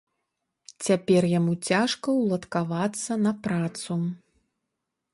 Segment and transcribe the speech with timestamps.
[0.85, 4.03] Цяпер яму цяжка уладкавацца на працу.